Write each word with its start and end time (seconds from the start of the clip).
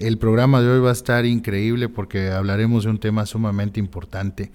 El 0.00 0.16
programa 0.16 0.62
de 0.62 0.68
hoy 0.70 0.80
va 0.80 0.88
a 0.88 0.92
estar 0.92 1.26
increíble 1.26 1.90
porque 1.90 2.30
hablaremos 2.30 2.84
de 2.84 2.90
un 2.90 2.98
tema 2.98 3.26
sumamente 3.26 3.80
importante. 3.80 4.50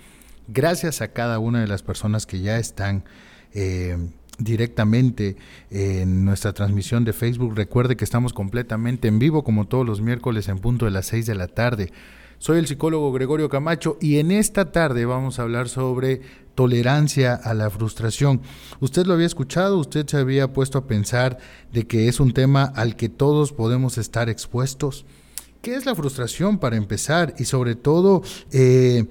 Gracias 0.48 1.02
a 1.02 1.10
cada 1.10 1.38
una 1.38 1.62
de 1.62 1.68
las 1.68 1.84
personas 1.84 2.26
que 2.26 2.42
ya 2.42 2.58
están 2.58 3.04
eh, 3.54 3.96
directamente 4.40 5.38
en 5.70 6.26
nuestra 6.26 6.54
transmisión 6.54 7.06
de 7.06 7.14
Facebook. 7.14 7.54
Recuerde 7.56 7.96
que 7.96 8.04
estamos 8.04 8.34
completamente 8.34 9.08
en 9.08 9.20
vivo 9.20 9.44
como 9.44 9.68
todos 9.68 9.86
los 9.86 10.02
miércoles 10.02 10.48
en 10.48 10.58
punto 10.58 10.86
de 10.86 10.92
las 10.92 11.06
6 11.06 11.28
de 11.28 11.36
la 11.36 11.48
tarde. 11.48 11.94
Soy 12.40 12.58
el 12.58 12.66
psicólogo 12.66 13.14
Gregorio 13.14 13.48
Camacho 13.48 14.00
y 14.02 14.18
en 14.18 14.32
esta 14.32 14.72
tarde 14.72 15.06
vamos 15.06 15.38
a 15.38 15.44
hablar 15.44 15.70
sobre 15.70 16.22
tolerancia 16.56 17.36
a 17.36 17.54
la 17.54 17.70
frustración. 17.70 18.42
Usted 18.80 19.06
lo 19.06 19.14
había 19.14 19.28
escuchado, 19.28 19.78
usted 19.78 20.08
se 20.08 20.18
había 20.18 20.54
puesto 20.54 20.80
a 20.80 20.88
pensar 20.88 21.38
de 21.72 21.86
que 21.86 22.08
es 22.08 22.20
un 22.20 22.34
tema 22.34 22.64
al 22.64 22.96
que 22.96 23.10
todos 23.10 23.54
podemos 23.54 24.00
estar 24.00 24.28
expuestos. 24.28 25.06
¿Qué 25.66 25.74
es 25.74 25.88
la 25.88 25.96
frustración 25.96 26.60
para 26.60 26.76
empezar? 26.76 27.34
Y 27.40 27.46
sobre 27.46 27.74
todo, 27.74 28.22
eh, 28.52 29.06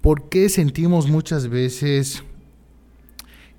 ¿por 0.00 0.28
qué 0.28 0.48
sentimos 0.48 1.08
muchas 1.08 1.46
veces 1.46 2.24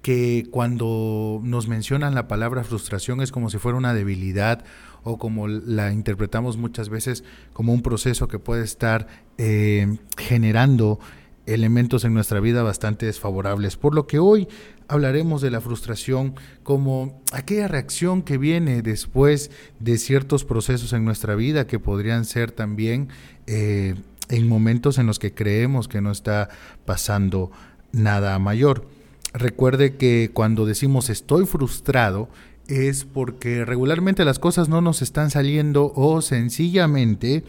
que 0.02 0.46
cuando 0.52 1.40
nos 1.46 1.70
mencionan 1.70 2.14
la 2.14 2.28
palabra 2.28 2.66
frustración 2.66 3.22
es 3.22 3.32
como 3.32 3.50
si 3.50 3.58
fuera 3.58 3.78
una 3.78 3.94
debilidad 3.94 4.66
o 5.04 5.18
como 5.18 5.48
la 5.48 5.94
interpretamos 5.94 6.58
muchas 6.58 6.90
veces 6.90 7.24
como 7.54 7.72
un 7.72 7.84
proceso 7.84 8.28
que 8.28 8.38
puede 8.38 8.66
estar 8.66 9.08
eh, 9.38 9.88
generando 10.18 11.00
elementos 11.46 12.06
en 12.06 12.14
nuestra 12.14 12.40
vida 12.40 12.64
bastante 12.64 13.06
desfavorables. 13.06 13.78
Por 13.78 13.96
lo 13.96 14.08
que 14.08 14.20
hoy 14.20 14.48
hablaremos 14.88 15.42
de 15.42 15.52
la 15.52 15.62
frustración 15.62 16.36
como 16.64 17.22
aquella 17.32 17.68
reacción 17.68 18.22
que 18.22 18.38
viene 18.38 18.82
después 18.82 19.52
de 19.80 19.98
ciertos 19.98 20.46
procesos 20.46 20.94
en 20.94 21.06
nuestra 21.06 21.36
vida 21.36 21.68
que 21.68 21.80
podrían 21.80 22.26
ser 22.26 22.52
también 22.52 23.10
eh, 23.48 23.96
en 24.30 24.48
momentos 24.48 24.98
en 24.98 25.08
los 25.08 25.20
que 25.20 25.34
creemos 25.34 25.88
que 25.88 26.02
no 26.02 26.12
está 26.12 26.50
pasando 26.86 27.52
nada 27.92 28.38
mayor. 28.40 28.88
Recuerde 29.34 29.96
que 29.96 30.32
cuando 30.34 30.66
decimos 30.66 31.10
estoy 31.10 31.46
frustrado 31.46 32.30
es 32.68 33.06
porque 33.06 33.66
regularmente 33.66 34.26
las 34.26 34.40
cosas 34.40 34.70
no 34.70 34.82
nos 34.82 35.02
están 35.02 35.32
saliendo 35.32 35.92
o 35.96 36.22
sencillamente 36.22 37.44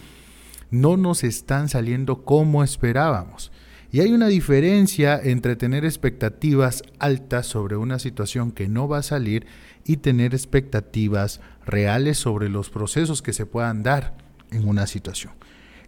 no 0.70 0.96
nos 0.96 1.22
están 1.22 1.68
saliendo 1.68 2.24
como 2.24 2.64
esperábamos. 2.64 3.51
Y 3.92 4.00
hay 4.00 4.12
una 4.12 4.28
diferencia 4.28 5.20
entre 5.22 5.54
tener 5.54 5.84
expectativas 5.84 6.82
altas 6.98 7.46
sobre 7.46 7.76
una 7.76 7.98
situación 7.98 8.50
que 8.50 8.66
no 8.66 8.88
va 8.88 8.98
a 8.98 9.02
salir 9.02 9.46
y 9.84 9.98
tener 9.98 10.32
expectativas 10.32 11.42
reales 11.66 12.16
sobre 12.16 12.48
los 12.48 12.70
procesos 12.70 13.20
que 13.20 13.34
se 13.34 13.44
puedan 13.44 13.82
dar 13.82 14.16
en 14.50 14.66
una 14.66 14.86
situación. 14.86 15.34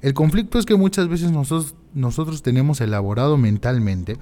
El 0.02 0.12
conflicto 0.12 0.58
es 0.58 0.66
que 0.66 0.76
muchas 0.76 1.08
veces 1.08 1.32
nosotros, 1.32 1.74
nosotros 1.94 2.42
tenemos 2.42 2.82
elaborado 2.82 3.38
mentalmente 3.38 4.18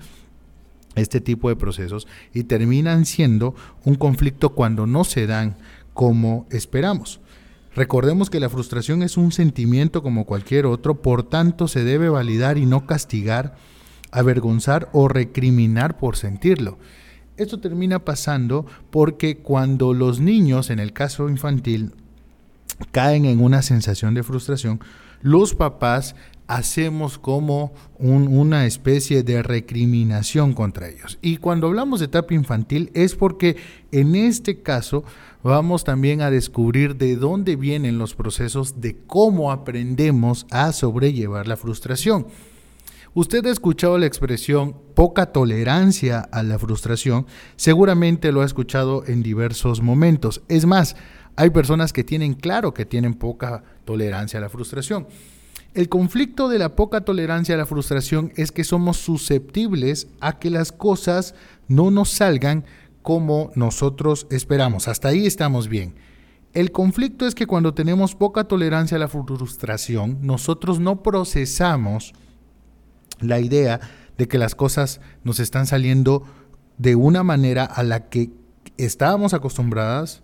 este 0.94 1.20
tipo 1.20 1.48
de 1.48 1.56
procesos 1.56 2.06
y 2.32 2.44
terminan 2.44 3.04
siendo 3.04 3.56
un 3.84 3.96
conflicto 3.96 4.50
cuando 4.50 4.86
no 4.86 5.02
se 5.02 5.26
dan 5.26 5.56
como 5.92 6.46
esperamos. 6.50 7.20
Recordemos 7.74 8.30
que 8.30 8.38
la 8.38 8.48
frustración 8.48 9.02
es 9.02 9.16
un 9.16 9.32
sentimiento 9.32 10.04
como 10.04 10.26
cualquier 10.26 10.66
otro, 10.66 11.02
por 11.02 11.22
tanto 11.24 11.66
se 11.66 11.82
debe 11.82 12.10
validar 12.10 12.58
y 12.58 12.66
no 12.66 12.86
castigar, 12.86 13.56
avergonzar 14.12 14.88
o 14.92 15.08
recriminar 15.08 15.96
por 15.96 16.16
sentirlo. 16.16 16.78
Esto 17.36 17.58
termina 17.58 18.04
pasando 18.04 18.66
porque 18.90 19.38
cuando 19.38 19.94
los 19.94 20.20
niños, 20.20 20.70
en 20.70 20.78
el 20.78 20.92
caso 20.92 21.28
infantil, 21.28 21.92
caen 22.92 23.24
en 23.24 23.42
una 23.42 23.62
sensación 23.62 24.14
de 24.14 24.22
frustración, 24.22 24.80
los 25.22 25.54
papás 25.54 26.14
hacemos 26.46 27.18
como 27.18 27.72
una 27.98 28.66
especie 28.66 29.22
de 29.22 29.42
recriminación 29.42 30.52
contra 30.52 30.88
ellos. 30.88 31.18
Y 31.22 31.38
cuando 31.38 31.68
hablamos 31.68 32.00
de 32.00 32.06
etapa 32.06 32.34
infantil 32.34 32.90
es 32.92 33.14
porque 33.14 33.56
en 33.92 34.14
este 34.14 34.60
caso 34.60 35.04
vamos 35.42 35.84
también 35.84 36.20
a 36.20 36.30
descubrir 36.30 36.96
de 36.96 37.16
dónde 37.16 37.56
vienen 37.56 37.98
los 37.98 38.14
procesos 38.14 38.80
de 38.80 38.96
cómo 39.06 39.50
aprendemos 39.50 40.46
a 40.50 40.72
sobrellevar 40.72 41.48
la 41.48 41.56
frustración. 41.56 42.26
Usted 43.14 43.44
ha 43.44 43.50
escuchado 43.50 43.98
la 43.98 44.06
expresión 44.06 44.74
poca 44.94 45.26
tolerancia 45.26 46.20
a 46.20 46.42
la 46.42 46.58
frustración, 46.58 47.26
seguramente 47.56 48.32
lo 48.32 48.40
ha 48.40 48.46
escuchado 48.46 49.04
en 49.06 49.22
diversos 49.22 49.82
momentos. 49.82 50.40
Es 50.48 50.64
más, 50.64 50.96
hay 51.36 51.50
personas 51.50 51.92
que 51.92 52.04
tienen 52.04 52.32
claro 52.32 52.72
que 52.72 52.86
tienen 52.86 53.12
poca 53.12 53.64
tolerancia 53.84 54.38
a 54.38 54.40
la 54.40 54.48
frustración. 54.48 55.06
El 55.74 55.90
conflicto 55.90 56.48
de 56.48 56.58
la 56.58 56.74
poca 56.74 57.02
tolerancia 57.02 57.54
a 57.54 57.58
la 57.58 57.66
frustración 57.66 58.32
es 58.36 58.50
que 58.50 58.64
somos 58.64 58.96
susceptibles 58.96 60.08
a 60.20 60.38
que 60.38 60.48
las 60.48 60.72
cosas 60.72 61.34
no 61.68 61.90
nos 61.90 62.08
salgan 62.08 62.64
como 63.02 63.50
nosotros 63.54 64.26
esperamos. 64.30 64.88
Hasta 64.88 65.08
ahí 65.08 65.26
estamos 65.26 65.68
bien. 65.68 65.96
El 66.54 66.72
conflicto 66.72 67.26
es 67.26 67.34
que 67.34 67.46
cuando 67.46 67.74
tenemos 67.74 68.14
poca 68.14 68.44
tolerancia 68.44 68.96
a 68.96 69.00
la 69.00 69.08
frustración, 69.08 70.18
nosotros 70.22 70.80
no 70.80 71.02
procesamos 71.02 72.14
la 73.22 73.40
idea 73.40 73.80
de 74.18 74.28
que 74.28 74.38
las 74.38 74.54
cosas 74.54 75.00
nos 75.24 75.40
están 75.40 75.66
saliendo 75.66 76.24
de 76.78 76.96
una 76.96 77.22
manera 77.22 77.64
a 77.64 77.82
la 77.82 78.08
que 78.08 78.30
estábamos 78.76 79.34
acostumbradas, 79.34 80.22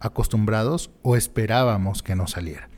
acostumbrados 0.00 0.90
o 1.02 1.16
esperábamos 1.16 2.02
que 2.02 2.14
nos 2.14 2.32
saliera. 2.32 2.68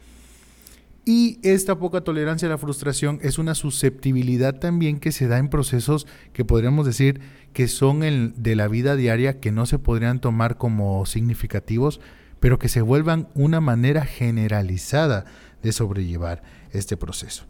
Y 1.04 1.38
esta 1.42 1.78
poca 1.78 2.02
tolerancia 2.02 2.46
a 2.46 2.50
la 2.50 2.58
frustración 2.58 3.18
es 3.22 3.38
una 3.38 3.54
susceptibilidad 3.54 4.58
también 4.58 5.00
que 5.00 5.12
se 5.12 5.28
da 5.28 5.38
en 5.38 5.48
procesos 5.48 6.06
que 6.32 6.44
podríamos 6.44 6.86
decir 6.86 7.20
que 7.52 7.68
son 7.68 8.02
el 8.02 8.34
de 8.36 8.54
la 8.54 8.68
vida 8.68 8.96
diaria, 8.96 9.40
que 9.40 9.50
no 9.50 9.66
se 9.66 9.78
podrían 9.78 10.20
tomar 10.20 10.56
como 10.56 11.04
significativos, 11.06 12.00
pero 12.38 12.58
que 12.58 12.68
se 12.68 12.82
vuelvan 12.82 13.28
una 13.34 13.60
manera 13.60 14.04
generalizada 14.04 15.24
de 15.62 15.72
sobrellevar 15.72 16.42
este 16.70 16.96
proceso. 16.96 17.44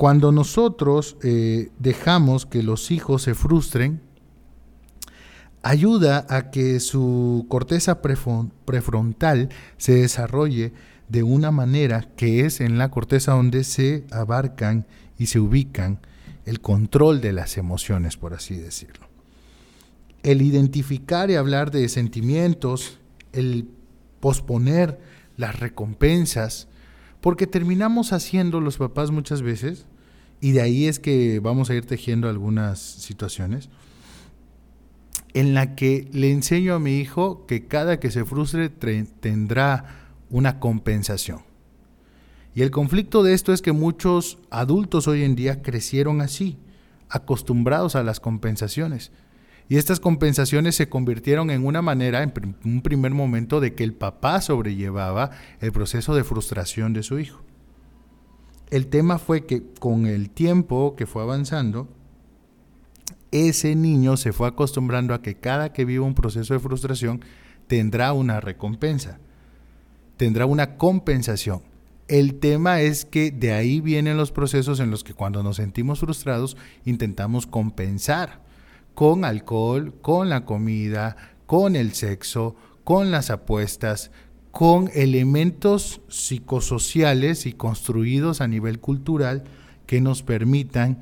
Cuando 0.00 0.32
nosotros 0.32 1.18
eh, 1.22 1.68
dejamos 1.78 2.46
que 2.46 2.62
los 2.62 2.90
hijos 2.90 3.20
se 3.20 3.34
frustren, 3.34 4.00
ayuda 5.62 6.24
a 6.30 6.50
que 6.50 6.80
su 6.80 7.44
corteza 7.50 8.00
prefrontal 8.00 9.50
se 9.76 9.96
desarrolle 9.96 10.72
de 11.10 11.22
una 11.22 11.50
manera 11.50 12.08
que 12.16 12.46
es 12.46 12.62
en 12.62 12.78
la 12.78 12.90
corteza 12.90 13.32
donde 13.32 13.62
se 13.62 14.06
abarcan 14.10 14.86
y 15.18 15.26
se 15.26 15.38
ubican 15.38 16.00
el 16.46 16.62
control 16.62 17.20
de 17.20 17.34
las 17.34 17.58
emociones, 17.58 18.16
por 18.16 18.32
así 18.32 18.56
decirlo. 18.56 19.06
El 20.22 20.40
identificar 20.40 21.30
y 21.30 21.34
hablar 21.34 21.70
de 21.70 21.86
sentimientos, 21.90 22.98
el 23.34 23.68
posponer 24.20 24.98
las 25.36 25.60
recompensas, 25.60 26.69
porque 27.20 27.46
terminamos 27.46 28.12
haciendo 28.12 28.60
los 28.60 28.78
papás 28.78 29.10
muchas 29.10 29.42
veces, 29.42 29.86
y 30.40 30.52
de 30.52 30.62
ahí 30.62 30.86
es 30.86 30.98
que 30.98 31.40
vamos 31.40 31.70
a 31.70 31.74
ir 31.74 31.84
tejiendo 31.84 32.28
algunas 32.28 32.78
situaciones, 32.78 33.68
en 35.34 35.54
la 35.54 35.74
que 35.76 36.08
le 36.12 36.32
enseño 36.32 36.74
a 36.74 36.80
mi 36.80 36.98
hijo 36.98 37.46
que 37.46 37.66
cada 37.66 38.00
que 38.00 38.10
se 38.10 38.24
frustre 38.24 38.68
tendrá 38.68 40.08
una 40.30 40.58
compensación. 40.58 41.42
Y 42.54 42.62
el 42.62 42.70
conflicto 42.70 43.22
de 43.22 43.34
esto 43.34 43.52
es 43.52 43.62
que 43.62 43.72
muchos 43.72 44.38
adultos 44.50 45.06
hoy 45.06 45.22
en 45.22 45.36
día 45.36 45.62
crecieron 45.62 46.20
así, 46.20 46.58
acostumbrados 47.08 47.94
a 47.94 48.02
las 48.02 48.18
compensaciones. 48.18 49.12
Y 49.70 49.78
estas 49.78 50.00
compensaciones 50.00 50.74
se 50.74 50.90
convirtieron 50.90 51.50
en 51.50 51.64
una 51.64 51.80
manera, 51.80 52.22
en 52.22 52.56
un 52.62 52.82
primer 52.82 53.14
momento, 53.14 53.60
de 53.60 53.74
que 53.74 53.84
el 53.84 53.94
papá 53.94 54.42
sobrellevaba 54.42 55.30
el 55.60 55.72
proceso 55.72 56.14
de 56.14 56.24
frustración 56.24 56.92
de 56.92 57.02
su 57.02 57.18
hijo. 57.18 57.40
El 58.68 58.88
tema 58.88 59.18
fue 59.18 59.46
que 59.46 59.62
con 59.80 60.04
el 60.06 60.28
tiempo 60.28 60.94
que 60.94 61.06
fue 61.06 61.22
avanzando, 61.22 61.88
ese 63.30 63.74
niño 63.74 64.18
se 64.18 64.34
fue 64.34 64.48
acostumbrando 64.48 65.14
a 65.14 65.22
que 65.22 65.36
cada 65.36 65.72
que 65.72 65.86
viva 65.86 66.04
un 66.04 66.14
proceso 66.14 66.52
de 66.52 66.60
frustración 66.60 67.24
tendrá 67.66 68.12
una 68.12 68.40
recompensa 68.40 69.20
tendrá 70.20 70.44
una 70.44 70.76
compensación. 70.76 71.62
El 72.06 72.40
tema 72.40 72.82
es 72.82 73.06
que 73.06 73.30
de 73.30 73.54
ahí 73.54 73.80
vienen 73.80 74.18
los 74.18 74.32
procesos 74.32 74.78
en 74.78 74.90
los 74.90 75.02
que 75.02 75.14
cuando 75.14 75.42
nos 75.42 75.56
sentimos 75.56 76.00
frustrados 76.00 76.58
intentamos 76.84 77.46
compensar 77.46 78.42
con 79.00 79.24
alcohol, 79.24 79.94
con 80.02 80.28
la 80.28 80.44
comida, 80.44 81.16
con 81.46 81.74
el 81.74 81.94
sexo, 81.94 82.54
con 82.84 83.10
las 83.10 83.30
apuestas, 83.30 84.10
con 84.50 84.90
elementos 84.92 86.02
psicosociales 86.08 87.46
y 87.46 87.54
construidos 87.54 88.42
a 88.42 88.46
nivel 88.46 88.78
cultural 88.78 89.44
que 89.86 90.02
nos 90.02 90.22
permitan 90.22 90.98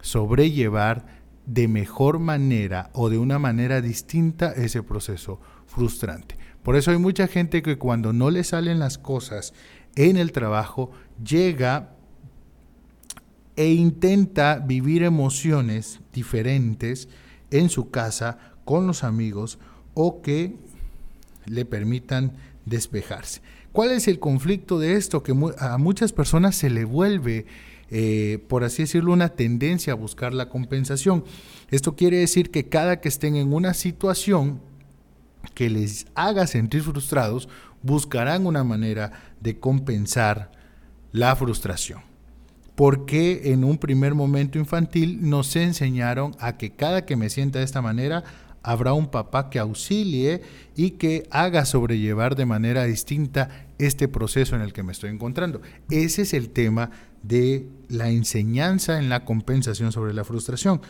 sobrellevar 0.00 1.06
de 1.44 1.66
mejor 1.66 2.20
manera 2.20 2.88
o 2.92 3.10
de 3.10 3.18
una 3.18 3.40
manera 3.40 3.80
distinta 3.80 4.52
ese 4.52 4.84
proceso 4.84 5.40
frustrante. 5.66 6.36
Por 6.62 6.76
eso 6.76 6.92
hay 6.92 6.98
mucha 6.98 7.26
gente 7.26 7.62
que 7.62 7.78
cuando 7.78 8.12
no 8.12 8.30
le 8.30 8.44
salen 8.44 8.78
las 8.78 8.96
cosas 8.96 9.54
en 9.96 10.18
el 10.18 10.30
trabajo 10.30 10.92
llega 11.20 11.96
e 13.56 13.72
intenta 13.72 14.60
vivir 14.60 15.02
emociones 15.02 15.98
diferentes 16.12 17.08
en 17.50 17.68
su 17.68 17.90
casa, 17.90 18.38
con 18.64 18.86
los 18.86 19.04
amigos 19.04 19.58
o 19.94 20.22
que 20.22 20.54
le 21.46 21.64
permitan 21.64 22.32
despejarse. 22.66 23.40
¿Cuál 23.72 23.92
es 23.92 24.08
el 24.08 24.18
conflicto 24.18 24.78
de 24.78 24.94
esto? 24.94 25.22
Que 25.22 25.34
a 25.58 25.78
muchas 25.78 26.12
personas 26.12 26.56
se 26.56 26.70
le 26.70 26.84
vuelve, 26.84 27.46
eh, 27.90 28.44
por 28.48 28.64
así 28.64 28.82
decirlo, 28.82 29.12
una 29.12 29.30
tendencia 29.30 29.92
a 29.92 29.96
buscar 29.96 30.34
la 30.34 30.48
compensación. 30.48 31.24
Esto 31.70 31.94
quiere 31.94 32.18
decir 32.18 32.50
que 32.50 32.68
cada 32.68 33.00
que 33.00 33.08
estén 33.08 33.36
en 33.36 33.52
una 33.52 33.74
situación 33.74 34.60
que 35.54 35.70
les 35.70 36.06
haga 36.14 36.46
sentir 36.46 36.82
frustrados, 36.82 37.48
buscarán 37.82 38.46
una 38.46 38.64
manera 38.64 39.12
de 39.40 39.58
compensar 39.58 40.50
la 41.12 41.34
frustración. 41.34 42.09
Porque 42.80 43.52
en 43.52 43.62
un 43.62 43.76
primer 43.76 44.14
momento 44.14 44.58
infantil 44.58 45.28
nos 45.28 45.54
enseñaron 45.54 46.34
a 46.40 46.56
que 46.56 46.70
cada 46.70 47.04
que 47.04 47.14
me 47.14 47.28
sienta 47.28 47.58
de 47.58 47.66
esta 47.66 47.82
manera, 47.82 48.24
habrá 48.62 48.94
un 48.94 49.10
papá 49.10 49.50
que 49.50 49.58
auxilie 49.58 50.40
y 50.74 50.92
que 50.92 51.28
haga 51.30 51.66
sobrellevar 51.66 52.36
de 52.36 52.46
manera 52.46 52.84
distinta 52.84 53.66
este 53.76 54.08
proceso 54.08 54.56
en 54.56 54.62
el 54.62 54.72
que 54.72 54.82
me 54.82 54.92
estoy 54.92 55.10
encontrando. 55.10 55.60
Ese 55.90 56.22
es 56.22 56.32
el 56.32 56.48
tema 56.48 56.90
de 57.22 57.68
la 57.90 58.08
enseñanza 58.08 58.98
en 58.98 59.10
la 59.10 59.26
compensación 59.26 59.92
sobre 59.92 60.14
la 60.14 60.24
frustración. 60.24 60.80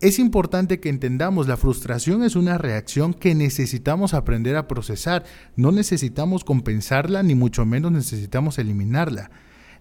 Es 0.00 0.18
importante 0.18 0.80
que 0.80 0.88
entendamos, 0.88 1.46
la 1.46 1.56
frustración 1.56 2.24
es 2.24 2.34
una 2.34 2.58
reacción 2.58 3.14
que 3.14 3.36
necesitamos 3.36 4.14
aprender 4.14 4.56
a 4.56 4.66
procesar. 4.66 5.22
No 5.54 5.70
necesitamos 5.70 6.42
compensarla, 6.42 7.22
ni 7.22 7.36
mucho 7.36 7.64
menos 7.64 7.92
necesitamos 7.92 8.58
eliminarla. 8.58 9.30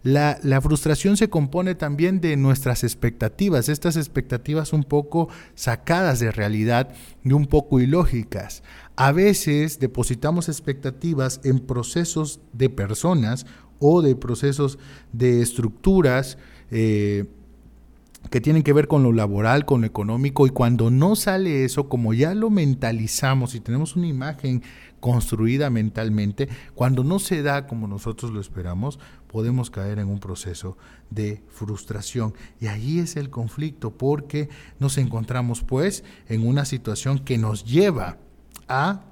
La, 0.04 0.62
frustración 0.62 1.18
se 1.18 1.30
compone 1.30 1.76
también 1.76 2.22
de 2.22 2.38
nuestras 2.38 2.84
expectativas, 2.84 3.70
estas 3.70 3.98
expectativas 3.98 4.74
un 4.74 4.84
poco 4.84 5.30
sacadas 5.56 6.20
de 6.20 6.32
realidad 6.32 6.94
y 7.24 7.34
un 7.34 7.46
poco 7.46 7.80
ilógicas. 7.80 8.64
A 8.96 9.12
veces 9.12 9.80
depositamos 9.80 10.50
expectativas 10.50 11.42
en 11.44 11.60
procesos 11.60 12.40
de 12.54 12.70
personas 12.70 13.46
o 13.80 14.02
de 14.02 14.16
procesos 14.16 14.80
de 15.14 15.42
estructuras 15.42 16.38
eh, 16.72 17.26
que 18.30 18.42
tienen 18.42 18.64
que 18.64 18.74
ver 18.74 18.88
con 18.88 19.04
lo 19.04 19.12
laboral, 19.12 19.66
con 19.66 19.82
lo 19.82 19.88
económico, 19.88 20.48
y 20.48 20.50
cuando 20.50 20.90
no 20.92 21.16
sale 21.16 21.66
eso, 21.66 21.90
como 21.90 22.14
ya 22.14 22.34
lo 22.34 22.50
mentalizamos 22.50 23.56
y 23.56 23.60
tenemos 23.60 23.96
una 23.96 24.08
imagen 24.08 24.64
construida 25.00 25.70
mentalmente, 25.70 26.50
cuando 26.76 27.04
no 27.04 27.20
se 27.20 27.42
da 27.42 27.68
como 27.68 27.88
nosotros 27.88 28.32
lo 28.32 28.42
esperamos, 28.42 29.00
podemos 29.28 29.70
caer 29.70 30.00
en 30.00 30.08
un 30.08 30.20
proceso 30.20 30.78
de 31.10 31.44
frustración. 31.50 32.34
Y 32.60 32.68
ahí 32.68 33.00
es 33.00 33.16
el 33.16 33.30
conflicto, 33.30 33.92
porque 33.92 34.50
nos 34.80 34.98
encontramos 34.98 35.64
pues 35.64 36.04
en 36.28 36.48
una 36.48 36.66
situación 36.66 37.20
que 37.20 37.38
nos 37.38 37.64
lleva 37.64 38.18
a 38.68 39.04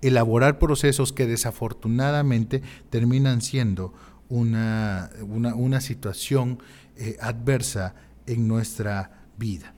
elaborar 0.00 0.58
procesos 0.58 1.12
que 1.12 1.26
desafortunadamente 1.26 2.62
terminan 2.90 3.40
siendo 3.40 3.92
una, 4.28 5.10
una, 5.26 5.80
situación 5.80 6.58
eh, 7.00 7.16
adversa 7.20 7.94
en 8.26 8.48
nuestra 8.48 9.28
vida. 9.38 9.72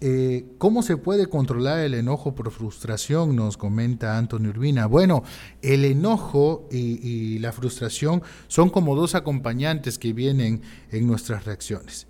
Eh, 0.00 0.46
¿Cómo 0.56 0.82
se 0.82 0.96
puede 0.96 1.26
controlar 1.26 1.80
el 1.80 1.92
enojo 1.92 2.34
por 2.34 2.50
frustración? 2.50 3.36
Nos 3.36 3.58
comenta 3.58 4.16
Antonio 4.16 4.48
Urbina. 4.48 4.86
Bueno, 4.86 5.24
el 5.60 5.84
enojo 5.84 6.66
y, 6.72 7.38
la 7.38 7.52
frustración 7.52 8.22
son 8.48 8.70
como 8.70 8.96
dos 8.96 9.14
acompañantes 9.14 9.98
que 9.98 10.14
vienen 10.14 10.62
en 10.90 11.06
nuestras 11.06 11.44
reacciones. 11.44 12.06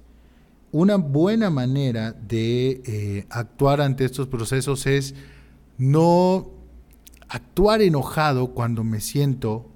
Una 0.71 0.97
buena 0.97 1.51
manera 1.51 2.12
de 2.12 2.81
eh, 2.87 3.27
actuar 3.31 3.81
ante 3.81 4.05
estos 4.05 4.29
procesos 4.29 4.87
es 4.87 5.17
no 5.79 6.53
actuar 7.29 7.83
enojado 7.83 8.55
cuando 8.55 8.85
me 8.85 9.01
siento 9.01 9.69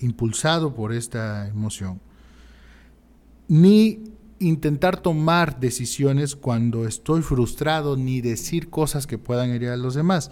impulsado 0.00 0.74
por 0.74 0.92
esta 0.92 1.46
emoción, 1.46 2.00
ni 3.48 4.04
intentar 4.38 5.00
tomar 5.00 5.60
decisiones 5.60 6.36
cuando 6.36 6.86
estoy 6.86 7.22
frustrado 7.22 7.96
ni 7.96 8.20
decir 8.20 8.68
cosas 8.68 9.06
que 9.06 9.18
puedan 9.18 9.50
herir 9.50 9.70
a 9.70 9.76
los 9.76 9.94
demás. 9.94 10.30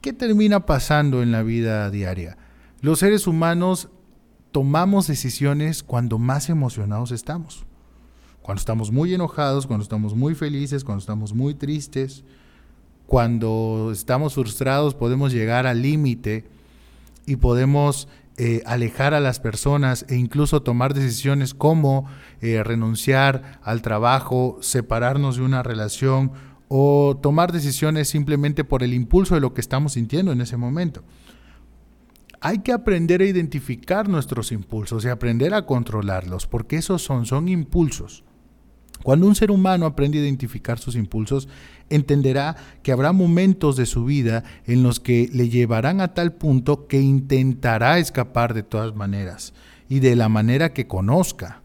¿Qué 0.00 0.12
termina 0.12 0.66
pasando 0.66 1.22
en 1.22 1.32
la 1.32 1.42
vida 1.42 1.90
diaria? 1.90 2.36
Los 2.80 3.00
seres 3.00 3.26
humanos 3.26 3.88
tomamos 4.52 5.06
decisiones 5.06 5.82
cuando 5.82 6.18
más 6.18 6.48
emocionados 6.48 7.10
estamos. 7.10 7.64
Cuando 8.42 8.60
estamos 8.60 8.90
muy 8.90 9.12
enojados, 9.12 9.66
cuando 9.66 9.82
estamos 9.82 10.14
muy 10.14 10.34
felices, 10.34 10.84
cuando 10.84 11.00
estamos 11.00 11.34
muy 11.34 11.54
tristes, 11.54 12.24
cuando 13.06 13.90
estamos 13.92 14.34
frustrados 14.34 14.94
podemos 14.94 15.32
llegar 15.32 15.66
al 15.66 15.82
límite 15.82 16.44
y 17.26 17.36
podemos 17.36 18.08
eh, 18.40 18.62
alejar 18.66 19.14
a 19.14 19.20
las 19.20 19.40
personas 19.40 20.06
e 20.08 20.14
incluso 20.14 20.62
tomar 20.62 20.94
decisiones 20.94 21.54
como 21.54 22.06
eh, 22.40 22.62
renunciar 22.62 23.58
al 23.62 23.82
trabajo, 23.82 24.58
separarnos 24.60 25.38
de 25.38 25.42
una 25.42 25.64
relación 25.64 26.30
o 26.68 27.18
tomar 27.20 27.50
decisiones 27.50 28.08
simplemente 28.08 28.62
por 28.62 28.84
el 28.84 28.94
impulso 28.94 29.34
de 29.34 29.40
lo 29.40 29.54
que 29.54 29.60
estamos 29.60 29.94
sintiendo 29.94 30.30
en 30.30 30.40
ese 30.40 30.56
momento. 30.56 31.02
Hay 32.40 32.60
que 32.60 32.72
aprender 32.72 33.22
a 33.22 33.26
identificar 33.26 34.08
nuestros 34.08 34.52
impulsos 34.52 35.04
y 35.04 35.08
aprender 35.08 35.52
a 35.52 35.66
controlarlos, 35.66 36.46
porque 36.46 36.76
esos 36.76 37.02
son, 37.02 37.26
son 37.26 37.48
impulsos. 37.48 38.22
Cuando 39.02 39.26
un 39.26 39.34
ser 39.34 39.50
humano 39.50 39.86
aprende 39.86 40.18
a 40.18 40.22
identificar 40.22 40.78
sus 40.78 40.96
impulsos, 40.96 41.48
entenderá 41.88 42.56
que 42.82 42.92
habrá 42.92 43.12
momentos 43.12 43.76
de 43.76 43.86
su 43.86 44.04
vida 44.04 44.44
en 44.66 44.82
los 44.82 45.00
que 45.00 45.30
le 45.32 45.48
llevarán 45.48 46.00
a 46.00 46.14
tal 46.14 46.32
punto 46.32 46.86
que 46.86 47.00
intentará 47.00 47.98
escapar 47.98 48.54
de 48.54 48.62
todas 48.62 48.94
maneras 48.94 49.54
y 49.88 50.00
de 50.00 50.16
la 50.16 50.28
manera 50.28 50.72
que 50.72 50.86
conozca. 50.86 51.62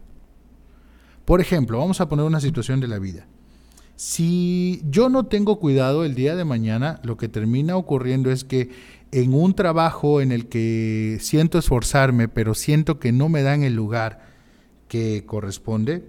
Por 1.24 1.40
ejemplo, 1.40 1.78
vamos 1.78 2.00
a 2.00 2.08
poner 2.08 2.24
una 2.24 2.40
situación 2.40 2.80
de 2.80 2.88
la 2.88 2.98
vida. 2.98 3.26
Si 3.96 4.82
yo 4.90 5.08
no 5.08 5.26
tengo 5.26 5.60
cuidado 5.60 6.04
el 6.04 6.14
día 6.14 6.34
de 6.34 6.44
mañana, 6.44 7.00
lo 7.04 7.16
que 7.16 7.28
termina 7.28 7.76
ocurriendo 7.76 8.30
es 8.30 8.42
que 8.44 8.70
en 9.12 9.32
un 9.32 9.54
trabajo 9.54 10.20
en 10.20 10.32
el 10.32 10.48
que 10.48 11.18
siento 11.20 11.58
esforzarme, 11.58 12.28
pero 12.28 12.54
siento 12.54 12.98
que 12.98 13.12
no 13.12 13.28
me 13.28 13.42
dan 13.42 13.62
el 13.62 13.74
lugar 13.74 14.26
que 14.88 15.24
corresponde, 15.24 16.04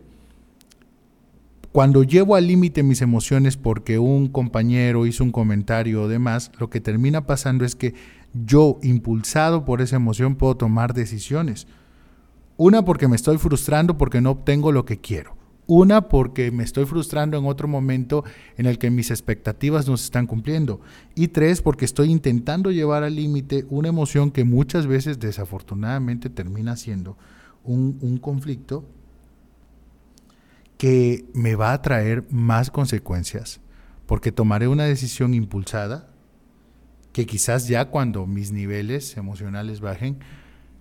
cuando 1.76 2.04
llevo 2.04 2.38
al 2.38 2.48
límite 2.48 2.84
mis 2.84 3.02
emociones 3.02 3.58
porque 3.58 4.00
un 4.00 4.30
compañero 4.30 5.06
hizo 5.06 5.26
un 5.26 5.34
comentario 5.34 6.04
o 6.04 6.08
demás, 6.08 6.50
lo 6.58 6.70
que 6.70 6.80
termina 6.80 7.26
pasando 7.26 7.66
es 7.66 7.76
que 7.76 7.94
yo, 8.34 8.80
impulsado 8.82 9.66
por 9.66 9.82
esa 9.82 9.98
emoción, 9.98 10.36
puedo 10.36 10.56
tomar 10.56 10.94
decisiones. 10.94 11.68
Una 12.56 12.86
porque 12.86 13.10
me 13.10 13.18
estoy 13.18 13.38
frustrando 13.40 13.98
porque 13.98 14.22
no 14.22 14.32
obtengo 14.32 14.72
lo 14.72 14.86
que 14.86 15.02
quiero. 15.02 15.36
Una 15.68 16.08
porque 16.08 16.50
me 16.50 16.64
estoy 16.64 16.86
frustrando 16.86 17.38
en 17.38 17.46
otro 17.46 17.68
momento 17.68 18.24
en 18.56 18.68
el 18.68 18.78
que 18.78 18.90
mis 18.90 19.12
expectativas 19.12 19.86
no 19.86 19.98
se 19.98 20.06
están 20.06 20.28
cumpliendo. 20.28 20.80
Y 21.14 21.28
tres 21.28 21.62
porque 21.62 21.84
estoy 21.84 22.10
intentando 22.10 22.72
llevar 22.72 23.04
al 23.04 23.18
límite 23.18 23.66
una 23.70 23.90
emoción 23.90 24.32
que 24.32 24.46
muchas 24.46 24.88
veces 24.88 25.20
desafortunadamente 25.20 26.30
termina 26.30 26.78
siendo 26.78 27.18
un, 27.66 27.98
un 28.00 28.18
conflicto 28.18 28.86
que 30.78 31.26
me 31.34 31.56
va 31.56 31.74
a 31.74 31.82
traer 31.82 32.26
más 32.30 32.70
consecuencias, 32.70 33.62
porque 34.06 34.32
tomaré 34.32 34.68
una 34.68 34.86
decisión 34.86 35.34
impulsada, 35.34 36.10
que 37.14 37.26
quizás 37.26 37.68
ya 37.68 37.86
cuando 37.86 38.28
mis 38.28 38.52
niveles 38.52 39.16
emocionales 39.18 39.80
bajen, 39.80 40.20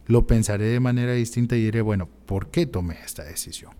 lo 0.07 0.27
pensaré 0.27 0.67
de 0.67 0.81
manera 0.81 1.13
distinta 1.13 1.57
y 1.57 1.63
diré, 1.63 1.81
bueno, 1.81 2.09
¿por 2.27 2.51
qué 2.51 2.67
tomé 2.67 2.99
esta 3.05 3.25
decisión? 3.25 3.73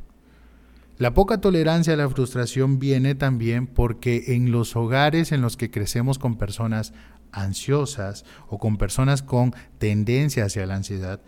La 0.97 1.13
poca 1.13 1.41
tolerancia 1.41 1.95
a 1.95 1.97
la 1.97 2.09
frustración 2.09 2.79
viene 2.79 3.17
también 3.17 3.67
porque 3.67 4.25
en 4.29 4.53
los 4.53 4.77
hogares 4.77 5.33
en 5.33 5.41
los 5.41 5.57
que 5.57 5.71
crecemos 5.71 6.21
con 6.21 6.39
personas 6.39 6.93
ansiosas 7.33 8.25
o 8.49 8.59
con 8.59 8.77
personas 8.77 9.23
con 9.23 9.53
tendencia 9.79 10.45
hacia 10.45 10.67
la 10.67 10.77
ansiedad, 10.77 11.21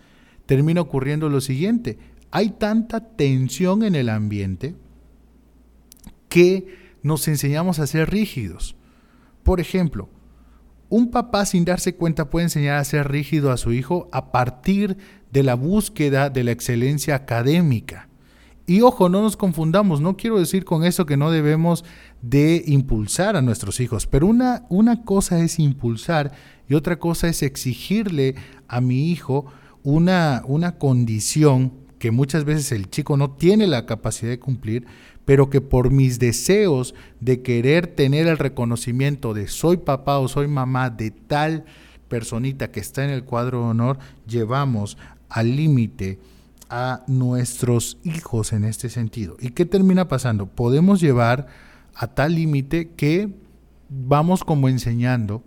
termina 0.45 0.79
ocurriendo 0.79 1.27
lo 1.27 1.41
siguiente 1.41 1.99
hay 2.31 2.49
tanta 2.51 2.99
tensión 3.15 3.83
en 3.83 3.95
el 3.95 4.09
ambiente 4.09 4.75
que 6.29 6.67
nos 7.03 7.27
enseñamos 7.27 7.79
a 7.79 7.87
ser 7.87 8.09
rígidos. 8.09 8.75
Por 9.43 9.59
ejemplo, 9.59 10.09
un 10.89 11.11
papá 11.11 11.45
sin 11.45 11.65
darse 11.65 11.95
cuenta 11.95 12.29
puede 12.29 12.45
enseñar 12.45 12.77
a 12.77 12.83
ser 12.83 13.09
rígido 13.09 13.51
a 13.51 13.57
su 13.57 13.73
hijo 13.73 14.07
a 14.11 14.31
partir 14.31 14.97
de 15.31 15.43
la 15.43 15.55
búsqueda 15.55 16.29
de 16.29 16.43
la 16.43 16.51
excelencia 16.51 17.15
académica. 17.15 18.09
Y 18.65 18.81
ojo, 18.81 19.07
no 19.07 19.21
nos 19.21 19.37
confundamos, 19.37 20.01
no 20.01 20.17
quiero 20.17 20.39
decir 20.39 20.65
con 20.65 20.83
eso 20.83 21.05
que 21.05 21.15
no 21.15 21.31
debemos 21.31 21.85
de 22.21 22.63
impulsar 22.67 23.37
a 23.37 23.41
nuestros 23.41 23.79
hijos, 23.79 24.07
pero 24.07 24.27
una, 24.27 24.65
una 24.67 25.03
cosa 25.03 25.39
es 25.39 25.57
impulsar 25.59 26.33
y 26.67 26.73
otra 26.73 26.99
cosa 26.99 27.29
es 27.29 27.43
exigirle 27.43 28.35
a 28.67 28.81
mi 28.81 29.09
hijo 29.09 29.45
una, 29.83 30.43
una 30.45 30.77
condición 30.77 31.86
que 31.99 32.11
muchas 32.11 32.45
veces 32.45 32.71
el 32.71 32.89
chico 32.89 33.17
no 33.17 33.31
tiene 33.31 33.67
la 33.67 33.85
capacidad 33.85 34.31
de 34.31 34.39
cumplir, 34.39 34.85
pero 35.25 35.49
que 35.49 35.61
por 35.61 35.91
mis 35.91 36.19
deseos 36.19 36.95
de 37.19 37.41
querer 37.41 37.87
tener 37.87 38.27
el 38.27 38.37
reconocimiento 38.37 39.33
de 39.33 39.47
soy 39.47 39.77
papá 39.77 40.19
o 40.19 40.27
soy 40.27 40.47
mamá 40.47 40.89
de 40.89 41.11
tal 41.11 41.65
personita 42.07 42.71
que 42.71 42.79
está 42.79 43.03
en 43.03 43.09
el 43.09 43.23
cuadro 43.23 43.59
de 43.59 43.65
honor, 43.65 43.99
llevamos 44.25 44.97
al 45.29 45.55
límite 45.55 46.19
a 46.69 47.03
nuestros 47.07 47.97
hijos 48.03 48.53
en 48.53 48.63
este 48.63 48.89
sentido. 48.89 49.37
¿Y 49.39 49.49
qué 49.49 49.65
termina 49.65 50.07
pasando? 50.07 50.47
Podemos 50.47 51.01
llevar 51.01 51.47
a 51.95 52.07
tal 52.07 52.35
límite 52.35 52.91
que 52.95 53.29
vamos 53.89 54.43
como 54.43 54.69
enseñando 54.69 55.43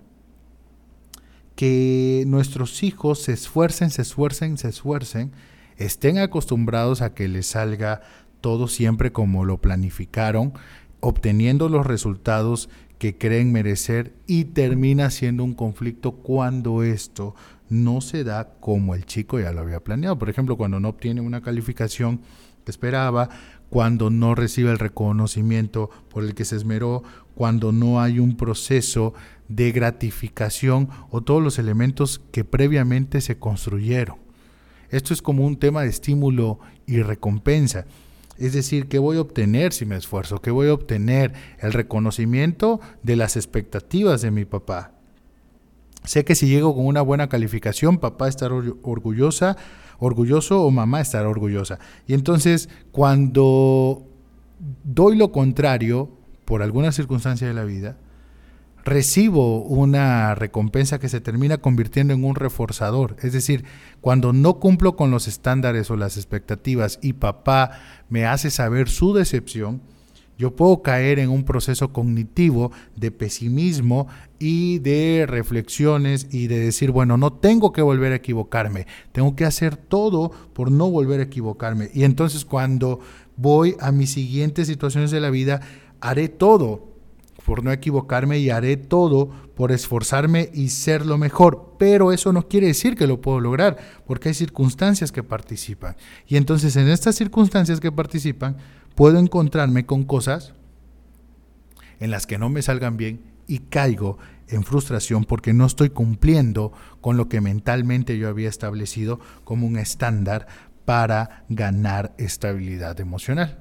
que 1.55 2.25
nuestros 2.27 2.83
hijos 2.83 3.23
se 3.23 3.33
esfuercen, 3.33 3.91
se 3.91 4.03
esfuercen, 4.03 4.57
se 4.57 4.69
esfuercen, 4.69 5.33
estén 5.81 6.19
acostumbrados 6.19 7.01
a 7.01 7.15
que 7.15 7.27
les 7.27 7.47
salga 7.47 8.03
todo 8.41 8.69
siempre 8.69 9.13
como 9.13 9.45
lo 9.45 9.59
planificaron, 9.59 10.53
obteniendo 11.01 11.69
los 11.69 11.87
resultados 11.87 12.69
que 12.99 13.17
creen 13.17 13.51
merecer 13.51 14.13
y 14.27 14.45
termina 14.45 15.11
siendo 15.11 15.43
un 15.43 15.55
conflicto 15.55 16.13
cuando 16.13 16.83
esto 16.83 17.35
no 17.71 18.03
se 18.03 18.25
da 18.25 18.53
como 18.61 18.95
el 18.95 19.07
chico 19.07 19.41
ya 19.41 19.53
lo 19.53 19.61
había 19.61 19.83
planeado. 19.83 20.19
Por 20.19 20.29
ejemplo, 20.29 20.59
cuando 20.59 20.81
no 20.81 20.91
obtiene 20.91 21.23
una 21.23 21.41
calificación 21.41 22.21
que 22.65 22.71
esperaba, 22.71 23.31
cuando 23.71 24.11
no 24.11 24.35
recibe 24.35 24.71
el 24.71 24.79
reconocimiento 24.79 25.89
por 26.11 26.25
el 26.25 26.35
que 26.35 26.45
se 26.45 26.57
esmeró, 26.57 27.03
cuando 27.35 27.73
no 27.73 28.03
hay 28.03 28.19
un 28.19 28.37
proceso 28.37 29.15
de 29.49 29.73
gratificación 29.73 30.91
o 31.11 31.23
todos 31.23 31.43
los 31.43 31.59
elementos 31.59 32.21
que 32.33 32.45
previamente 32.45 33.23
se 33.23 33.39
construyeron. 33.39 34.30
Esto 34.91 35.15
es 35.15 35.23
como 35.23 35.47
un 35.47 35.57
tema 35.57 35.83
de 35.83 35.89
estímulo 35.89 36.59
y 36.87 37.03
recompensa. 37.03 37.87
Es 38.39 38.55
decir, 38.55 38.89
¿qué 38.89 38.99
voy 38.99 39.19
a 39.19 39.21
obtener 39.21 39.73
si 39.73 39.85
me 39.85 39.97
esfuerzo? 39.97 40.41
¿Qué 40.41 40.51
voy 40.51 40.69
a 40.69 40.75
obtener? 40.75 41.33
El 41.59 41.73
reconocimiento 41.73 42.81
de 43.03 43.17
las 43.17 43.37
expectativas 43.37 44.23
de 44.23 44.31
mi 44.31 44.45
papá. 44.45 44.93
Sé 46.05 46.25
que 46.25 46.35
si 46.35 46.49
llego 46.49 46.75
con 46.75 46.87
una 46.87 47.03
buena 47.03 47.29
calificación, 47.29 47.99
papá 47.99 48.29
estará 48.29 48.55
orgullosa, 48.55 49.57
orgulloso 49.99 50.65
o 50.65 50.71
mamá 50.71 51.03
estará 51.03 51.29
orgullosa. 51.29 51.79
Y 52.07 52.15
entonces, 52.15 52.71
cuando 52.91 54.07
doy 54.83 55.17
lo 55.17 55.31
contrario, 55.33 56.11
por 56.47 56.63
alguna 56.63 56.93
circunstancia 56.93 57.47
de 57.47 57.55
la 57.55 57.65
vida, 57.65 57.99
recibo 58.85 59.63
una 59.63 60.35
recompensa 60.35 60.99
que 60.99 61.09
se 61.09 61.21
termina 61.21 61.59
convirtiendo 61.59 62.15
en 62.15 62.25
un 62.25 62.35
reforzador. 62.35 63.17
Es 63.23 63.33
decir, 63.33 63.65
cuando 64.01 64.33
no 64.33 64.59
cumplo 64.59 64.97
con 64.97 65.11
los 65.11 65.29
estándares 65.29 65.91
o 65.91 65.97
las 65.97 66.17
expectativas 66.17 66.99
y 67.03 67.15
papá 67.15 67.81
me 68.09 68.27
hace 68.27 68.51
saber 68.51 68.89
su 68.89 69.15
decepción, 69.15 69.83
yo 70.41 70.57
puedo 70.57 70.81
caer 70.81 71.19
en 71.19 71.29
un 71.29 71.45
proceso 71.45 71.93
cognitivo 71.93 72.73
de 72.97 73.11
pesimismo 73.11 74.09
y 74.39 74.79
de 74.79 75.27
reflexiones 75.29 76.29
y 76.31 76.47
de 76.47 76.59
decir, 76.59 76.93
bueno, 76.93 77.19
no 77.19 77.35
tengo 77.35 77.73
que 77.73 77.83
volver 77.83 78.13
a 78.13 78.17
equivocarme, 78.17 78.87
tengo 79.13 79.37
que 79.37 79.45
hacer 79.45 79.77
todo 79.77 80.31
por 80.55 80.71
no 80.71 80.91
volver 80.91 81.21
a 81.21 81.25
equivocarme. 81.25 81.91
Y 81.93 82.05
entonces 82.05 82.47
cuando 82.47 83.01
voy 83.37 83.77
a 83.81 83.93
mis 83.93 84.13
siguientes 84.15 84.67
situaciones 84.67 85.11
de 85.11 85.21
la 85.21 85.29
vida, 85.29 85.61
haré 86.01 86.31
todo 86.31 86.90
por 87.45 87.65
no 87.65 87.73
equivocarme 87.73 88.39
y 88.39 88.51
haré 88.51 88.77
todo 88.77 89.31
por 89.55 89.73
esforzarme 89.73 90.51
y 90.55 90.69
ser 90.69 91.07
lo 91.07 91.19
mejor. 91.19 91.75
Pero 91.79 92.13
eso 92.13 92.33
no 92.33 92.49
quiere 92.49 92.69
decir 92.69 92.97
que 92.97 93.07
lo 93.07 93.21
puedo 93.21 93.41
lograr, 93.41 93.79
porque 94.07 94.29
hay 94.29 94.35
circunstancias 94.35 95.13
que 95.13 95.23
participan. 95.23 95.97
Y 96.27 96.37
entonces 96.37 96.77
en 96.77 96.89
estas 96.89 97.17
circunstancias 97.17 97.81
que 97.81 97.93
participan, 97.93 98.57
puedo 98.95 99.19
encontrarme 99.19 99.87
con 99.87 100.05
cosas 100.05 100.55
en 101.99 102.11
las 102.11 102.27
que 102.27 102.39
no 102.39 102.49
me 102.49 102.63
salgan 102.63 102.97
bien 102.97 103.21
y 103.47 103.59
caigo 103.59 104.19
en 104.49 104.65
frustración 104.65 105.25
porque 105.25 105.53
no 105.53 105.67
estoy 105.67 105.91
cumpliendo 105.91 106.73
con 107.01 107.17
lo 107.17 107.29
que 107.29 107.41
mentalmente 107.41 108.19
yo 108.19 108.29
había 108.29 108.49
establecido 108.49 109.21
como 109.45 109.67
un 109.67 109.77
estándar 109.77 110.47
para 110.85 111.45
ganar 111.49 112.15
estabilidad 112.19 112.99
emocional. 113.01 113.61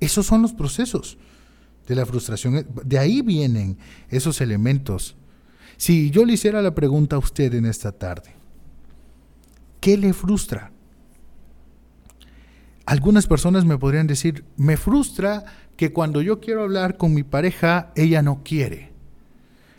Esos 0.00 0.26
son 0.26 0.42
los 0.42 0.52
procesos 0.52 1.18
de 1.86 1.94
la 1.94 2.06
frustración. 2.06 2.66
De 2.84 2.98
ahí 2.98 3.22
vienen 3.22 3.78
esos 4.08 4.40
elementos. 4.40 5.16
Si 5.76 6.10
yo 6.10 6.24
le 6.24 6.34
hiciera 6.34 6.62
la 6.62 6.74
pregunta 6.74 7.16
a 7.16 7.18
usted 7.18 7.54
en 7.54 7.66
esta 7.66 7.92
tarde, 7.92 8.34
¿qué 9.80 9.96
le 9.96 10.12
frustra? 10.12 10.70
Algunas 12.86 13.26
personas 13.26 13.64
me 13.64 13.78
podrían 13.78 14.06
decir, 14.06 14.44
me 14.56 14.76
frustra 14.76 15.44
que 15.76 15.92
cuando 15.92 16.20
yo 16.20 16.40
quiero 16.40 16.62
hablar 16.62 16.96
con 16.96 17.14
mi 17.14 17.22
pareja, 17.22 17.92
ella 17.96 18.22
no 18.22 18.42
quiere. 18.44 18.92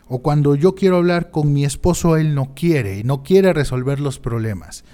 O 0.06 0.20
cuando 0.20 0.54
yo 0.54 0.74
quiero 0.74 0.96
hablar 0.96 1.30
con 1.30 1.52
mi 1.52 1.64
esposo, 1.64 2.16
él 2.16 2.34
no 2.34 2.54
quiere 2.54 2.98
y 2.98 3.04
no 3.04 3.22
quiere 3.22 3.52
resolver 3.52 4.00
los 4.00 4.18
problemas. 4.18 4.84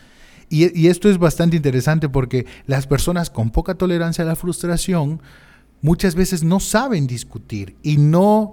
Y, 0.48 0.78
y 0.78 0.88
esto 0.88 1.08
es 1.08 1.18
bastante 1.18 1.56
interesante 1.56 2.08
porque 2.08 2.46
las 2.66 2.86
personas 2.86 3.30
con 3.30 3.50
poca 3.50 3.74
tolerancia 3.74 4.22
a 4.24 4.26
la 4.26 4.36
frustración 4.36 5.20
muchas 5.82 6.14
veces 6.14 6.42
no 6.42 6.60
saben 6.60 7.06
discutir 7.06 7.76
y 7.82 7.96
no, 7.96 8.52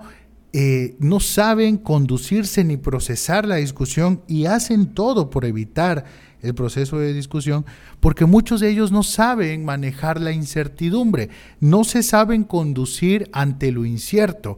eh, 0.54 0.96
no 1.00 1.20
saben 1.20 1.78
conducirse 1.78 2.64
ni 2.64 2.78
procesar 2.78 3.46
la 3.46 3.56
discusión 3.56 4.22
y 4.28 4.46
hacen 4.46 4.94
todo 4.94 5.30
por 5.30 5.46
evitar 5.46 6.06
el 6.42 6.54
proceso 6.54 7.00
de 7.00 7.14
discusión, 7.14 7.66
porque 8.00 8.26
muchos 8.26 8.62
de 8.62 8.70
ellos 8.70 8.92
no 8.92 9.04
saben 9.04 9.66
manejar 9.66 10.22
la 10.22 10.32
incertidumbre, 10.32 11.30
no 11.60 11.84
se 11.84 12.04
saben 12.04 12.44
conducir 12.44 13.30
ante 13.34 13.72
lo 13.72 13.86
incierto. 13.86 14.58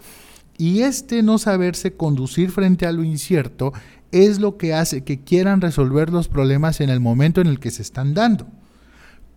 Y 0.57 0.81
este 0.81 1.23
no 1.23 1.37
saberse 1.37 1.93
conducir 1.93 2.51
frente 2.51 2.85
a 2.85 2.91
lo 2.91 3.03
incierto 3.03 3.71
es 4.11 4.39
lo 4.39 4.57
que 4.57 4.73
hace 4.73 5.03
que 5.03 5.21
quieran 5.21 5.61
resolver 5.61 6.09
los 6.09 6.27
problemas 6.27 6.81
en 6.81 6.89
el 6.89 6.99
momento 6.99 7.39
en 7.39 7.47
el 7.47 7.59
que 7.59 7.71
se 7.71 7.81
están 7.81 8.13
dando, 8.13 8.47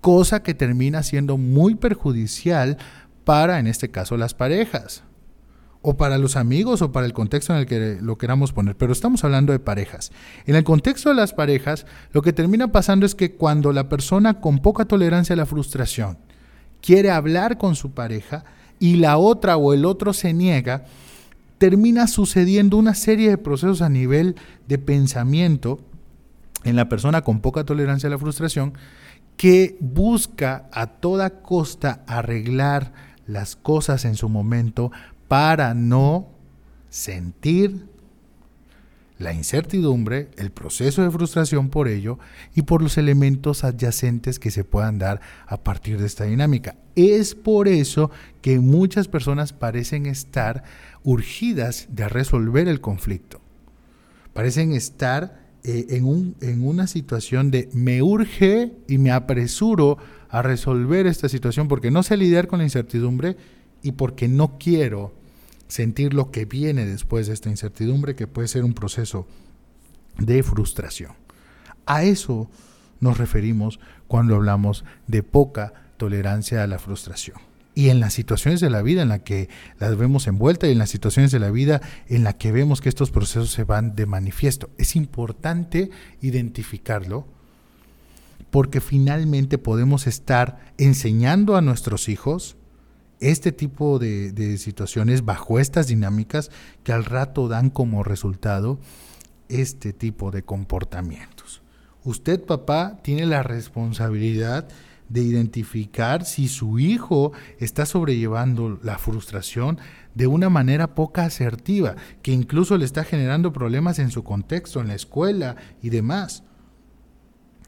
cosa 0.01 0.43
que 0.43 0.55
termina 0.55 1.03
siendo 1.05 1.39
muy 1.39 1.77
perjudicial 1.77 2.79
para, 3.25 3.59
en 3.59 3.67
este 3.67 3.91
caso, 3.91 4.17
las 4.17 4.35
parejas, 4.35 5.05
o 5.83 5.97
para 5.97 6.19
los 6.19 6.37
amigos, 6.37 6.81
o 6.81 6.93
para 6.93 7.07
el 7.07 7.13
contexto 7.13 7.53
en 7.53 7.61
el 7.61 7.67
que 7.67 7.99
lo 8.01 8.17
queramos 8.17 8.53
poner, 8.53 8.77
pero 8.77 8.93
estamos 8.93 9.25
hablando 9.25 9.53
de 9.53 9.59
parejas. 9.59 10.13
En 10.47 10.55
el 10.55 10.65
contexto 10.65 11.09
de 11.09 11.17
las 11.17 11.33
parejas, 11.33 11.87
lo 12.13 12.23
que 12.23 12.33
termina 12.33 12.71
pasando 12.71 13.05
es 13.05 13.15
que 13.15 13.33
cuando 13.33 13.73
la 13.73 13.89
persona 13.89 14.41
con 14.41 14.61
poca 14.61 14.85
tolerancia 14.85 15.35
a 15.35 15.37
la 15.37 15.47
frustración 15.47 16.19
quiere 16.81 17.11
hablar 17.11 17.59
con 17.59 17.75
su 17.75 17.91
pareja 17.91 18.45
y 18.79 18.97
la 18.97 19.19
otra 19.19 19.57
o 19.57 19.73
el 19.73 19.85
otro 19.85 20.13
se 20.13 20.33
niega, 20.33 20.85
termina 21.59 22.07
sucediendo 22.07 22.77
una 22.77 22.95
serie 22.95 23.31
de 23.31 23.39
procesos 23.39 23.83
a 23.83 23.89
nivel 23.89 24.37
de 24.67 24.79
pensamiento 24.79 25.81
en 26.65 26.77
la 26.77 26.89
persona 26.89 27.23
con 27.23 27.41
poca 27.41 27.65
tolerancia 27.65 28.09
a 28.09 28.11
la 28.11 28.19
frustración 28.19 28.75
que 29.37 29.77
busca 29.81 30.69
a 30.73 30.87
toda 30.87 31.43
costa 31.43 32.03
arreglar 32.07 32.93
las 33.27 33.57
cosas 33.57 34.05
en 34.05 34.17
su 34.17 34.29
momento 34.29 34.91
para 35.29 35.75
no 35.75 36.29
sentir 36.91 37.87
la 39.19 39.33
incertidumbre, 39.33 40.31
el 40.37 40.51
proceso 40.51 41.03
de 41.03 41.11
frustración 41.11 41.71
por 41.71 41.89
ello 41.89 42.19
y 42.55 42.63
por 42.63 42.83
los 42.83 42.99
elementos 42.99 43.65
adyacentes 43.65 44.39
que 44.39 44.51
se 44.51 44.65
puedan 44.65 44.99
dar 44.99 45.21
a 45.47 45.63
partir 45.63 45.99
de 45.99 46.07
esta 46.07 46.25
dinámica. 46.25 46.77
Es 46.97 47.35
por 47.35 47.69
eso 47.69 48.11
que 48.43 48.59
muchas 48.59 49.09
personas 49.09 49.53
parecen 49.53 50.07
estar 50.07 50.65
urgidas 51.05 51.87
de 51.91 52.09
resolver 52.09 52.69
el 52.69 52.81
conflicto. 52.81 53.41
Parecen 54.33 54.73
estar 54.73 55.42
eh, 55.65 55.87
en, 55.91 56.05
un, 56.05 56.37
en 56.41 56.67
una 56.67 56.87
situación 56.87 57.51
de 57.51 57.69
me 57.73 58.03
urge 58.03 58.73
y 58.89 58.99
me 58.99 59.13
apresuro 59.13 59.99
a 60.29 60.43
resolver 60.43 61.07
esta 61.07 61.29
situación 61.29 61.69
porque 61.69 61.91
no 61.91 62.03
sé 62.03 62.17
lidiar 62.17 62.49
con 62.49 62.59
la 62.59 62.65
incertidumbre 62.65 63.37
y 63.83 63.93
porque 63.93 64.29
no 64.29 64.59
quiero 64.59 65.13
sentir 65.69 66.15
lo 66.15 66.31
que 66.31 66.45
viene 66.45 66.85
después 66.85 67.27
de 67.27 67.35
esta 67.35 67.49
incertidumbre, 67.49 68.15
que 68.15 68.27
puede 68.27 68.49
ser 68.49 68.65
un 68.65 68.75
proceso 68.75 69.27
de 70.19 70.43
frustración. 70.43 71.13
A 71.87 72.05
eso 72.05 72.51
nos 73.01 73.19
referimos 73.19 73.81
cuando 74.07 74.37
hablamos 74.37 74.85
de 75.07 75.23
poca 75.23 75.73
tolerancia 75.97 76.63
a 76.63 76.67
la 76.67 76.79
frustración. 76.79 77.39
Y 77.75 77.89
en 77.89 78.01
las 78.01 78.13
situaciones 78.13 78.61
de 78.61 78.69
la 78.69 78.83
vida 78.83 79.03
en 79.03 79.09
las 79.09 79.21
que 79.21 79.49
las 79.79 79.97
vemos 79.97 80.27
envueltas 80.27 80.69
y 80.69 80.73
en 80.73 80.79
las 80.79 80.91
situaciones 80.91 81.31
de 81.33 81.39
la 81.39 81.51
vida 81.51 81.81
en 82.07 82.23
las 82.23 82.35
que 82.35 82.53
vemos 82.53 82.81
que 82.81 82.91
estos 82.91 83.11
procesos 83.11 83.51
se 83.51 83.65
van 83.65 83.97
de 83.97 84.07
manifiesto, 84.07 84.71
es 84.77 84.95
importante 84.95 85.91
identificarlo 86.21 87.27
porque 88.51 88.83
finalmente 88.83 89.57
podemos 89.57 90.07
estar 90.07 90.75
enseñando 90.77 91.57
a 91.57 91.63
nuestros 91.63 92.11
hijos 92.11 92.57
este 93.23 93.51
tipo 93.53 93.99
de, 93.99 94.59
situaciones 94.59 95.25
bajo 95.25 95.59
estas 95.59 95.87
dinámicas 95.87 96.51
que 96.83 96.93
al 96.93 97.07
rato 97.07 97.49
dan 97.49 97.71
como 97.71 98.03
resultado 98.03 98.79
este 99.49 99.93
tipo 99.93 100.31
de 100.31 100.43
comportamientos. 100.43 101.63
Usted, 102.05 102.45
papá, 102.45 102.99
tiene 103.03 103.25
la 103.27 103.43
responsabilidad 103.43 104.69
de 105.13 105.23
identificar 105.23 106.25
si 106.25 106.49
su 106.49 106.79
hijo 106.79 107.33
está 107.59 107.85
sobrellevando 107.85 108.79
la 108.83 108.97
frustración 108.97 109.79
de 110.15 110.27
una 110.27 110.49
manera 110.49 110.95
poca 110.95 111.25
asertiva, 111.25 111.97
que 112.23 112.33
incluso 112.33 112.79
le 112.79 112.87
está 112.87 113.05
generando 113.05 113.53
problemas 113.53 113.99
en 113.99 114.11
su 114.11 114.25
contexto, 114.25 114.81
en 114.81 114.89
la 114.89 114.95
escuela 114.95 115.57
y 115.83 115.91
demás. 115.91 116.45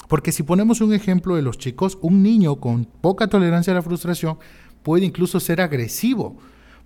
Porque 0.09 0.33
si 0.33 0.43
ponemos 0.43 0.81
un 0.81 0.95
ejemplo 0.95 1.37
de 1.37 1.43
los 1.43 1.59
chicos, 1.59 1.99
un 2.01 2.23
niño 2.23 2.57
con 2.57 2.87
poca 2.87 3.29
tolerancia 3.29 3.73
a 3.73 3.77
la 3.77 3.83
frustración 3.83 4.39
puede 4.83 5.05
incluso 5.05 5.39
ser 5.39 5.61
agresivo, 5.61 6.39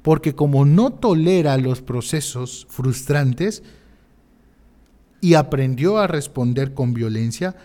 porque 0.03 0.35
como 0.35 0.65
no 0.65 0.91
tolera 0.91 1.57
los 1.57 1.83
procesos 1.83 2.67
frustrantes 2.69 3.63
y 5.21 5.35
aprendió 5.35 5.99
a 5.99 6.07
responder 6.09 6.75
con 6.75 6.95
violencia, 6.95 7.57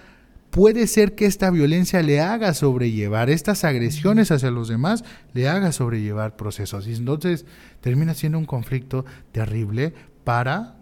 puede 0.54 0.86
ser 0.86 1.16
que 1.16 1.26
esta 1.26 1.50
violencia 1.50 2.04
le 2.04 2.22
haga 2.22 2.54
sobrellevar, 2.54 3.32
estas 3.32 3.64
agresiones 3.64 4.30
hacia 4.30 4.52
los 4.52 4.68
demás, 4.68 5.04
le 5.34 5.50
haga 5.50 5.72
sobrellevar 5.72 6.36
procesos. 6.36 6.88
Y 6.88 6.94
entonces 6.94 7.48
termina 7.82 8.14
siendo 8.14 8.38
un 8.38 8.46
conflicto 8.46 9.04
terrible 9.32 9.96
para 10.24 10.76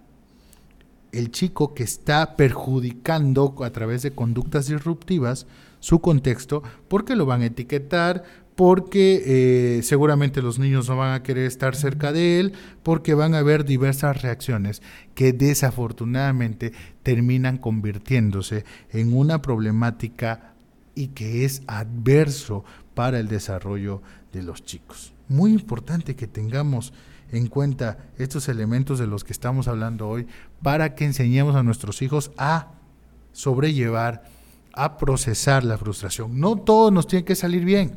el 1.14 1.32
chico 1.32 1.74
que 1.74 1.84
está 1.84 2.36
perjudicando 2.36 3.56
a 3.64 3.70
través 3.70 4.02
de 4.02 4.12
conductas 4.12 4.68
disruptivas 4.68 5.48
su 5.82 6.00
contexto 6.00 6.64
porque 6.88 7.18
lo 7.18 7.26
van 7.26 7.42
a 7.42 7.48
etiquetar, 7.48 8.24
porque 8.56 9.24
eh, 9.26 9.84
seguramente 9.84 10.42
los 10.42 10.60
niños 10.60 10.88
no 10.88 10.96
van 10.96 11.14
a 11.14 11.24
querer 11.24 11.46
estar 11.46 11.76
cerca 11.76 12.14
de 12.14 12.40
él, 12.40 12.54
porque 12.84 13.14
van 13.14 13.36
a 13.36 13.40
haber 13.40 13.66
diversas 13.66 14.22
reacciones 14.22 14.82
que 15.16 15.34
desafortunadamente 15.34 16.72
terminan 17.04 17.58
convirtiéndose 17.58 18.64
en 18.92 19.14
una 19.14 19.42
problemática 19.42 20.54
y 20.96 21.08
que 21.08 21.44
es 21.44 21.64
adverso 21.68 22.64
para 22.94 23.20
el 23.20 23.28
desarrollo 23.28 24.02
de 24.32 24.44
los 24.44 24.64
chicos. 24.64 25.14
Muy 25.28 25.52
importante 25.52 26.16
que 26.16 26.28
tengamos 26.28 26.94
en 27.32 27.48
cuenta 27.48 27.98
estos 28.18 28.50
elementos 28.50 29.00
de 29.00 29.08
los 29.08 29.24
que 29.24 29.34
estamos 29.34 29.68
hablando 29.68 30.08
hoy 30.08 30.28
para 30.62 30.96
que 30.96 31.06
enseñemos 31.06 31.56
a 31.56 31.64
nuestros 31.64 32.02
hijos 32.02 32.32
a 32.38 32.74
sobrellevar, 33.32 34.24
a 34.74 34.98
procesar 34.98 35.64
la 35.64 35.78
frustración. 35.78 36.40
No 36.40 36.56
todo 36.56 36.92
nos 36.92 37.08
tiene 37.08 37.26
que 37.26 37.36
salir 37.36 37.66
bien. 37.66 37.94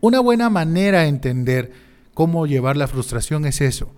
Una 0.00 0.20
buena 0.20 0.50
manera 0.50 1.02
de 1.02 1.08
entender 1.08 1.72
cómo 2.14 2.46
llevar 2.46 2.76
la 2.76 2.88
frustración 2.88 3.44
es 3.46 3.60
eso. 3.60 3.90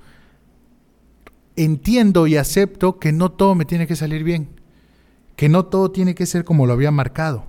Entiendo 1.56 2.26
y 2.26 2.36
acepto 2.36 2.98
que 2.98 3.12
no 3.12 3.32
todo 3.32 3.54
me 3.54 3.64
tiene 3.64 3.86
que 3.86 3.96
salir 3.96 4.22
bien, 4.22 4.48
que 5.36 5.48
no 5.48 5.66
todo 5.66 5.90
tiene 5.90 6.14
que 6.14 6.26
ser 6.26 6.44
como 6.44 6.66
lo 6.66 6.72
había 6.72 6.90
marcado, 6.90 7.46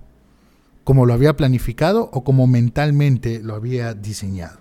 como 0.84 1.06
lo 1.06 1.14
había 1.14 1.38
planificado 1.38 2.10
o 2.12 2.24
como 2.24 2.48
mentalmente 2.48 3.42
lo 3.44 3.56
había 3.56 3.94
diseñado. 3.94 4.60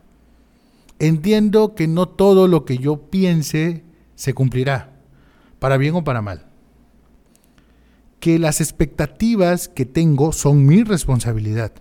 Entiendo 0.98 1.74
que 1.74 1.86
no 1.88 2.08
todo 2.08 2.48
lo 2.48 2.64
que 2.64 2.78
yo 2.78 3.10
piense 3.10 3.84
se 4.16 4.34
cumplirá, 4.34 4.96
para 5.58 5.76
bien 5.76 5.94
o 5.94 6.04
para 6.04 6.20
mal. 6.20 6.47
Que 8.20 8.38
las 8.38 8.60
expectativas 8.60 9.68
que 9.68 9.86
tengo 9.86 10.32
son 10.32 10.66
mi 10.66 10.82
responsabilidad. 10.82 11.72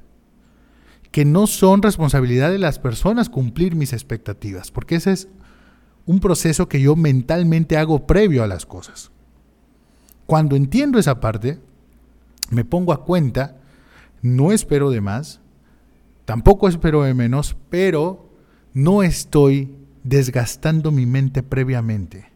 Que 1.12 1.26
no 1.26 1.48
son 1.48 1.82
responsabilidad 1.82 2.52
de 2.52 2.60
las 2.60 2.80
personas 2.80 3.30
cumplir 3.30 3.76
mis 3.76 3.94
expectativas, 3.94 4.72
porque 4.72 4.96
ese 4.96 5.14
es 5.14 5.28
un 6.06 6.20
proceso 6.20 6.70
que 6.70 6.82
yo 6.82 6.96
mentalmente 6.96 7.78
hago 7.78 8.08
previo 8.08 8.44
a 8.44 8.48
las 8.48 8.66
cosas. 8.66 9.12
Cuando 10.26 10.56
entiendo 10.56 11.00
esa 11.00 11.20
parte, 11.20 11.60
me 12.50 12.66
pongo 12.66 12.94
a 12.94 13.04
cuenta, 13.04 13.58
no 14.22 14.52
espero 14.52 14.90
de 14.90 15.02
más, 15.02 15.42
tampoco 16.26 16.68
espero 16.68 17.04
de 17.04 17.14
menos, 17.14 17.56
pero 17.70 18.30
no 18.74 19.04
estoy 19.04 19.74
desgastando 20.04 20.92
mi 20.92 21.06
mente 21.06 21.44
previamente 21.44 22.32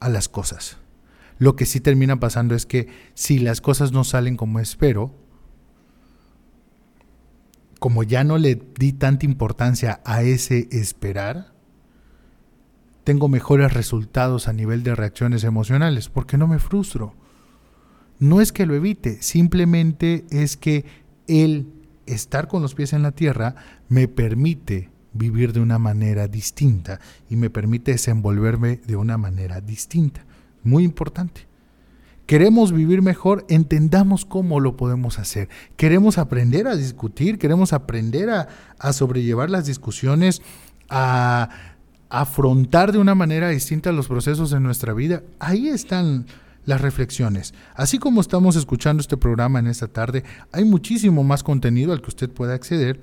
a 0.00 0.08
las 0.08 0.28
cosas. 0.28 0.78
Lo 1.38 1.56
que 1.56 1.66
sí 1.66 1.80
termina 1.80 2.20
pasando 2.20 2.54
es 2.54 2.66
que 2.66 2.88
si 3.14 3.38
las 3.38 3.60
cosas 3.60 3.92
no 3.92 4.04
salen 4.04 4.36
como 4.36 4.60
espero, 4.60 5.14
como 7.78 8.02
ya 8.02 8.24
no 8.24 8.38
le 8.38 8.60
di 8.78 8.92
tanta 8.92 9.26
importancia 9.26 10.00
a 10.04 10.22
ese 10.22 10.68
esperar, 10.70 11.52
tengo 13.04 13.28
mejores 13.28 13.72
resultados 13.74 14.48
a 14.48 14.52
nivel 14.52 14.82
de 14.82 14.94
reacciones 14.94 15.44
emocionales, 15.44 16.08
porque 16.08 16.38
no 16.38 16.46
me 16.46 16.58
frustro. 16.58 17.14
No 18.18 18.40
es 18.40 18.52
que 18.52 18.64
lo 18.64 18.74
evite, 18.74 19.20
simplemente 19.20 20.24
es 20.30 20.56
que 20.56 20.86
el 21.26 21.66
estar 22.06 22.48
con 22.48 22.62
los 22.62 22.74
pies 22.74 22.92
en 22.92 23.02
la 23.02 23.12
tierra 23.12 23.56
me 23.88 24.08
permite 24.08 24.90
vivir 25.12 25.52
de 25.52 25.60
una 25.60 25.78
manera 25.78 26.28
distinta 26.28 27.00
y 27.28 27.36
me 27.36 27.50
permite 27.50 27.92
desenvolverme 27.92 28.80
de 28.86 28.96
una 28.96 29.18
manera 29.18 29.60
distinta. 29.60 30.24
Muy 30.64 30.84
importante. 30.84 31.46
Queremos 32.26 32.72
vivir 32.72 33.02
mejor, 33.02 33.44
entendamos 33.48 34.24
cómo 34.24 34.58
lo 34.58 34.76
podemos 34.76 35.18
hacer. 35.18 35.50
Queremos 35.76 36.16
aprender 36.16 36.66
a 36.66 36.74
discutir, 36.74 37.38
queremos 37.38 37.74
aprender 37.74 38.30
a, 38.30 38.48
a 38.78 38.92
sobrellevar 38.94 39.50
las 39.50 39.66
discusiones, 39.66 40.40
a 40.88 41.50
afrontar 42.08 42.92
de 42.92 42.98
una 42.98 43.14
manera 43.14 43.50
distinta 43.50 43.92
los 43.92 44.08
procesos 44.08 44.50
de 44.50 44.60
nuestra 44.60 44.94
vida. 44.94 45.22
Ahí 45.38 45.68
están 45.68 46.26
las 46.64 46.80
reflexiones. 46.80 47.54
Así 47.74 47.98
como 47.98 48.20
estamos 48.20 48.56
escuchando 48.56 49.00
este 49.00 49.16
programa 49.16 49.58
en 49.58 49.66
esta 49.66 49.88
tarde, 49.88 50.24
hay 50.52 50.64
muchísimo 50.64 51.24
más 51.24 51.42
contenido 51.42 51.92
al 51.92 52.00
que 52.00 52.08
usted 52.08 52.30
puede 52.30 52.54
acceder 52.54 53.00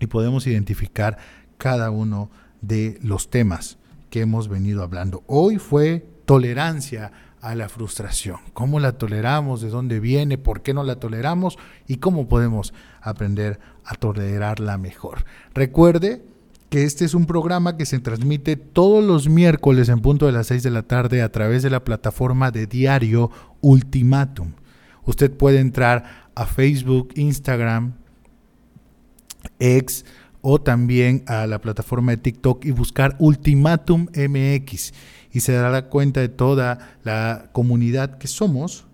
y 0.00 0.06
podemos 0.06 0.46
identificar 0.46 1.18
cada 1.58 1.90
uno 1.90 2.30
de 2.60 2.98
los 3.02 3.30
temas 3.30 3.78
que 4.10 4.20
hemos 4.20 4.48
venido 4.48 4.82
hablando. 4.82 5.22
Hoy 5.26 5.58
fue 5.58 6.06
tolerancia 6.28 7.10
a 7.40 7.54
la 7.54 7.70
frustración. 7.70 8.36
¿Cómo 8.52 8.80
la 8.80 8.92
toleramos? 8.92 9.62
¿De 9.62 9.70
dónde 9.70 9.98
viene? 9.98 10.36
¿Por 10.36 10.60
qué 10.60 10.74
no 10.74 10.84
la 10.84 10.96
toleramos? 10.96 11.56
¿Y 11.86 11.96
cómo 11.96 12.28
podemos 12.28 12.74
aprender 13.00 13.58
a 13.82 13.94
tolerarla 13.94 14.76
mejor? 14.76 15.24
Recuerde 15.54 16.22
que 16.68 16.84
este 16.84 17.06
es 17.06 17.14
un 17.14 17.24
programa 17.24 17.78
que 17.78 17.86
se 17.86 17.98
transmite 17.98 18.56
todos 18.56 19.02
los 19.02 19.26
miércoles 19.26 19.88
en 19.88 20.00
punto 20.00 20.26
de 20.26 20.32
las 20.32 20.48
6 20.48 20.62
de 20.64 20.70
la 20.70 20.82
tarde 20.82 21.22
a 21.22 21.32
través 21.32 21.62
de 21.62 21.70
la 21.70 21.82
plataforma 21.82 22.50
de 22.50 22.66
diario 22.66 23.30
Ultimatum. 23.62 24.52
Usted 25.06 25.32
puede 25.34 25.60
entrar 25.60 26.28
a 26.34 26.44
Facebook, 26.44 27.08
Instagram, 27.14 27.94
X 29.58 30.04
o 30.42 30.60
también 30.60 31.24
a 31.26 31.46
la 31.46 31.62
plataforma 31.62 32.12
de 32.12 32.18
TikTok 32.18 32.66
y 32.66 32.72
buscar 32.72 33.16
Ultimatum 33.18 34.08
MX 34.14 34.92
y 35.32 35.40
se 35.40 35.52
dará 35.52 35.86
cuenta 35.86 36.20
de 36.20 36.28
toda 36.28 36.96
la 37.04 37.50
comunidad 37.52 38.18
que 38.18 38.28
somos, 38.28 38.86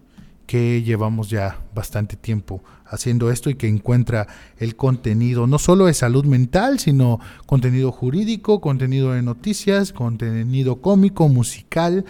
que 0.46 0.82
llevamos 0.82 1.30
ya 1.30 1.60
bastante 1.74 2.16
tiempo 2.16 2.62
haciendo 2.86 3.30
esto 3.30 3.50
y 3.50 3.54
que 3.54 3.66
encuentra 3.66 4.26
el 4.58 4.76
contenido 4.76 5.46
no 5.46 5.58
solo 5.58 5.86
de 5.86 5.94
salud 5.94 6.24
mental, 6.24 6.78
sino 6.78 7.18
contenido 7.46 7.92
jurídico, 7.92 8.60
contenido 8.60 9.12
de 9.12 9.22
noticias, 9.22 9.92
contenido 9.92 10.80
cómico, 10.80 11.28
musical 11.28 12.04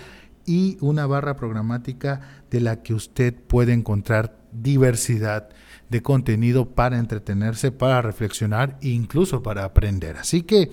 y 0.46 0.76
una 0.80 1.06
barra 1.06 1.36
programática 1.36 2.20
de 2.50 2.60
la 2.60 2.82
que 2.82 2.94
usted 2.94 3.34
puede 3.34 3.72
encontrar 3.72 4.36
diversidad 4.52 5.48
de 5.88 6.02
contenido 6.02 6.70
para 6.70 6.98
entretenerse, 6.98 7.72
para 7.72 8.02
reflexionar 8.02 8.78
e 8.82 8.88
incluso 8.88 9.42
para 9.42 9.64
aprender. 9.64 10.16
Así 10.16 10.42
que 10.42 10.70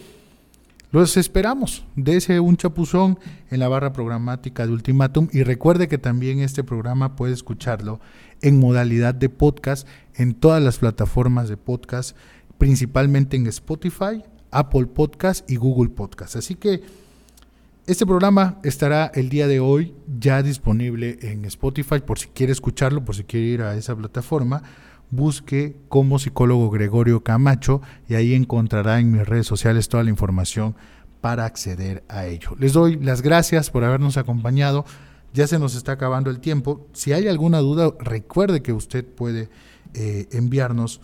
los 0.91 1.15
esperamos. 1.15 1.85
Dese 1.95 2.39
un 2.39 2.57
chapuzón 2.57 3.17
en 3.49 3.59
la 3.59 3.69
barra 3.69 3.93
programática 3.93 4.65
de 4.65 4.73
Ultimatum 4.73 5.29
y 5.31 5.43
recuerde 5.43 5.87
que 5.87 5.97
también 5.97 6.39
este 6.39 6.63
programa 6.63 7.15
puede 7.15 7.33
escucharlo 7.33 7.99
en 8.41 8.59
modalidad 8.59 9.15
de 9.15 9.29
podcast 9.29 9.87
en 10.15 10.33
todas 10.33 10.61
las 10.61 10.79
plataformas 10.79 11.47
de 11.47 11.57
podcast, 11.57 12.17
principalmente 12.57 13.37
en 13.37 13.47
Spotify, 13.47 14.23
Apple 14.51 14.87
Podcast 14.87 15.49
y 15.49 15.55
Google 15.55 15.91
Podcast. 15.91 16.35
Así 16.35 16.55
que 16.55 16.81
este 17.87 18.05
programa 18.05 18.59
estará 18.63 19.11
el 19.15 19.29
día 19.29 19.47
de 19.47 19.59
hoy 19.59 19.95
ya 20.19 20.43
disponible 20.43 21.17
en 21.21 21.45
Spotify 21.45 21.99
por 21.99 22.19
si 22.19 22.27
quiere 22.27 22.51
escucharlo, 22.51 23.03
por 23.03 23.15
si 23.15 23.23
quiere 23.23 23.47
ir 23.47 23.61
a 23.61 23.75
esa 23.75 23.95
plataforma 23.95 24.61
busque 25.11 25.75
como 25.89 26.17
psicólogo 26.17 26.69
Gregorio 26.69 27.23
Camacho 27.23 27.81
y 28.07 28.15
ahí 28.15 28.33
encontrará 28.33 28.99
en 28.99 29.11
mis 29.11 29.27
redes 29.27 29.45
sociales 29.45 29.89
toda 29.89 30.03
la 30.03 30.09
información 30.09 30.75
para 31.19 31.45
acceder 31.45 32.03
a 32.09 32.25
ello. 32.25 32.55
Les 32.57 32.73
doy 32.73 32.97
las 32.97 33.21
gracias 33.21 33.69
por 33.69 33.83
habernos 33.83 34.17
acompañado. 34.17 34.85
Ya 35.33 35.47
se 35.47 35.59
nos 35.59 35.75
está 35.75 35.93
acabando 35.93 36.29
el 36.29 36.39
tiempo. 36.39 36.87
Si 36.93 37.13
hay 37.13 37.27
alguna 37.27 37.59
duda, 37.59 37.91
recuerde 37.99 38.61
que 38.61 38.73
usted 38.73 39.05
puede 39.05 39.49
eh, 39.93 40.27
enviarnos 40.31 40.99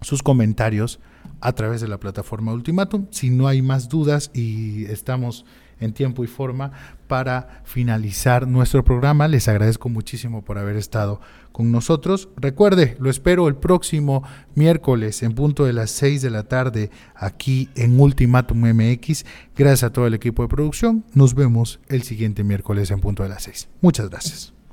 sus 0.00 0.22
comentarios 0.22 1.00
a 1.40 1.52
través 1.52 1.80
de 1.80 1.88
la 1.88 1.98
plataforma 1.98 2.52
Ultimatum. 2.52 3.06
Si 3.10 3.30
no 3.30 3.48
hay 3.48 3.62
más 3.62 3.88
dudas 3.88 4.30
y 4.32 4.84
estamos 4.86 5.44
en 5.80 5.92
tiempo 5.92 6.24
y 6.24 6.26
forma 6.26 6.72
para 7.06 7.62
finalizar 7.64 8.46
nuestro 8.46 8.84
programa. 8.84 9.28
Les 9.28 9.48
agradezco 9.48 9.88
muchísimo 9.88 10.42
por 10.42 10.58
haber 10.58 10.76
estado 10.76 11.20
con 11.52 11.70
nosotros. 11.72 12.28
Recuerde, 12.36 12.96
lo 12.98 13.10
espero 13.10 13.48
el 13.48 13.56
próximo 13.56 14.22
miércoles 14.54 15.22
en 15.22 15.34
punto 15.34 15.64
de 15.64 15.72
las 15.72 15.90
6 15.92 16.22
de 16.22 16.30
la 16.30 16.44
tarde 16.44 16.90
aquí 17.14 17.68
en 17.76 17.98
Ultimatum 17.98 18.58
MX. 18.58 19.24
Gracias 19.56 19.84
a 19.84 19.92
todo 19.92 20.06
el 20.06 20.14
equipo 20.14 20.42
de 20.42 20.48
producción. 20.48 21.04
Nos 21.14 21.34
vemos 21.34 21.80
el 21.88 22.02
siguiente 22.02 22.44
miércoles 22.44 22.90
en 22.90 23.00
punto 23.00 23.22
de 23.22 23.28
las 23.28 23.44
6. 23.44 23.68
Muchas 23.80 24.10
gracias. 24.10 24.55